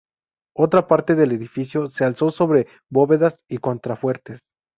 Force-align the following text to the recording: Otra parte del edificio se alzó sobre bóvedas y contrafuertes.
Otra 0.55 0.87
parte 0.87 1.13
del 1.13 1.31
edificio 1.31 1.87
se 1.91 2.03
alzó 2.05 2.31
sobre 2.31 2.65
bóvedas 2.89 3.37
y 3.47 3.59
contrafuertes. 3.59 4.39